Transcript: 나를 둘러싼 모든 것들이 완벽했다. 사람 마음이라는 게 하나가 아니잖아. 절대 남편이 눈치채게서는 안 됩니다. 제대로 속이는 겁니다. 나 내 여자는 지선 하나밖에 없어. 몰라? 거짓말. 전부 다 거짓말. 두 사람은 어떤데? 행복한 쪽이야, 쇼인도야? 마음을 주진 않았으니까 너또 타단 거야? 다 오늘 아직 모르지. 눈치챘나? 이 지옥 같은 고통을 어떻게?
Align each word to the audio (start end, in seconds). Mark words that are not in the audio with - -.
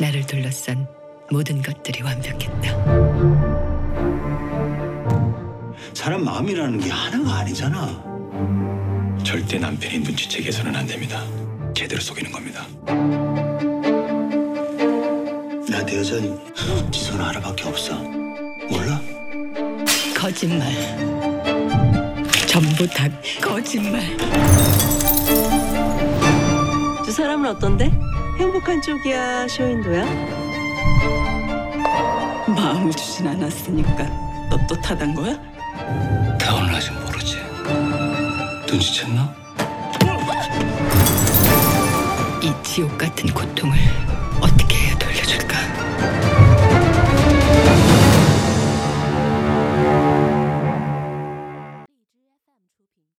나를 0.00 0.26
둘러싼 0.26 0.86
모든 1.30 1.60
것들이 1.62 2.02
완벽했다. 2.02 2.70
사람 5.94 6.24
마음이라는 6.24 6.80
게 6.80 6.90
하나가 6.90 7.38
아니잖아. 7.40 8.02
절대 9.22 9.58
남편이 9.58 9.98
눈치채게서는 10.00 10.74
안 10.74 10.86
됩니다. 10.86 11.22
제대로 11.74 12.00
속이는 12.00 12.32
겁니다. 12.32 12.66
나 15.70 15.84
내 15.86 15.98
여자는 15.98 16.38
지선 16.90 17.20
하나밖에 17.20 17.68
없어. 17.68 17.94
몰라? 18.70 19.00
거짓말. 20.16 20.72
전부 22.46 22.86
다 22.86 23.08
거짓말. 23.40 24.00
두 27.04 27.12
사람은 27.12 27.50
어떤데? 27.50 27.90
행복한 28.40 28.80
쪽이야, 28.80 29.46
쇼인도야? 29.48 30.02
마음을 32.48 32.90
주진 32.92 33.26
않았으니까 33.28 34.04
너또 34.48 34.80
타단 34.80 35.14
거야? 35.14 35.34
다 36.38 36.54
오늘 36.54 36.74
아직 36.74 36.90
모르지. 36.94 37.36
눈치챘나? 38.66 39.30
이 42.42 42.62
지옥 42.62 42.96
같은 42.96 43.28
고통을 43.34 43.76
어떻게? 44.40 44.79